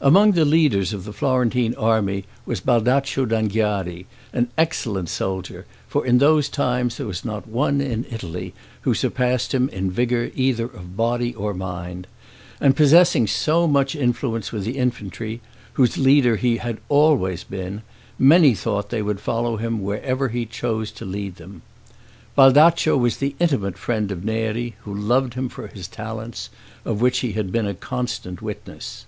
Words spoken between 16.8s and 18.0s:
always been,